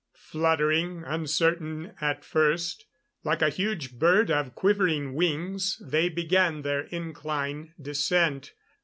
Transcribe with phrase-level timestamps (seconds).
[0.17, 2.85] Fluttering, uncertain at first,
[3.23, 8.53] like a huge bird of quivering wings, they began their incline descent.